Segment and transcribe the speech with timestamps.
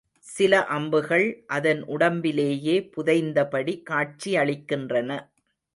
[0.25, 1.25] சில அம்புகள்
[1.47, 5.09] அதன் உடம்பிலேயே புதைந்தபடி காட்சியளிக்கின்றன.